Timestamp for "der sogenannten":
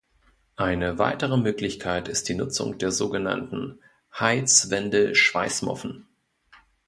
2.79-3.79